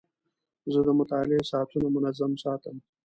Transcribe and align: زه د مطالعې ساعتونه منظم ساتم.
زه 0.71 0.79
د 0.87 0.89
مطالعې 0.99 1.43
ساعتونه 1.51 1.87
منظم 1.95 2.31
ساتم. 2.43 2.77